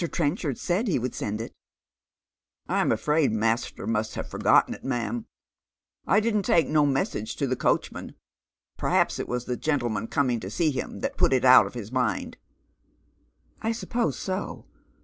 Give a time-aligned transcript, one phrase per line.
[0.11, 1.53] Trenchard said he would send it""
[2.67, 5.27] I'm afraid master must have forgotten, ma'am.
[6.07, 8.15] I didn't take BO message to the coachman.
[8.77, 11.91] Perhaps it was the gentleman coming to see him that put it out of his
[11.91, 12.37] mind.""
[13.61, 14.65] I suppose so.